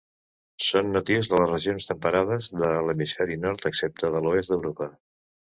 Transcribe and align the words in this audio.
Són 0.67 0.87
natius 0.95 1.27
de 1.33 1.41
les 1.41 1.51
regions 1.51 1.85
temperades 1.91 2.49
de 2.63 2.71
l'hemisferi 2.87 3.39
nord, 3.45 3.69
excepte 3.73 4.15
de 4.17 4.23
l'oest 4.25 4.55
d'Europa. 4.57 4.93